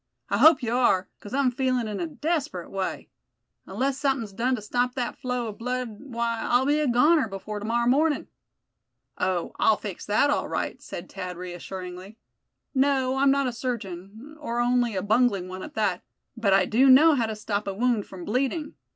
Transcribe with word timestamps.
"I 0.31 0.39
hope 0.39 0.63
you 0.63 0.73
are, 0.73 1.09
because 1.19 1.31
I'm 1.31 1.51
feeling 1.51 1.87
in 1.87 1.99
a 1.99 2.07
desperate 2.07 2.71
way. 2.71 3.09
Unless 3.67 3.99
something's 3.99 4.33
done 4.33 4.55
to 4.55 4.61
stop 4.63 4.95
that 4.95 5.15
flow 5.15 5.45
of 5.47 5.59
blood, 5.59 5.97
why, 5.99 6.39
I'll 6.41 6.65
be 6.65 6.79
a 6.79 6.87
goner 6.87 7.27
before 7.27 7.59
to 7.59 7.65
morrow 7.67 7.85
morning." 7.87 8.27
"Oh! 9.19 9.51
I'll 9.59 9.77
fix 9.77 10.03
that, 10.07 10.31
all 10.31 10.47
right," 10.47 10.81
said 10.81 11.07
Thad, 11.11 11.37
reassuringly. 11.37 12.17
"No, 12.73 13.17
I'm 13.17 13.29
not 13.29 13.45
a 13.45 13.53
surgeon, 13.53 14.37
or 14.39 14.59
only 14.59 14.95
a 14.95 15.03
bungling 15.03 15.47
one 15.47 15.61
at 15.61 15.75
that; 15.75 16.01
but 16.35 16.51
I 16.51 16.65
do 16.65 16.89
know 16.89 17.13
how 17.13 17.27
to 17.27 17.35
stop 17.35 17.67
a 17.67 17.73
wound 17.75 18.07
from 18.07 18.25
bleeding. 18.25 18.73